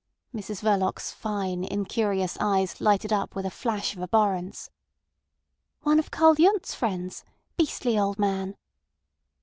[0.33, 4.71] Mrs Verloc's fine, incurious eyes lighted up with a flash of abhorrence.
[5.81, 8.57] "One of Karl Yundt's friends—beastly old man."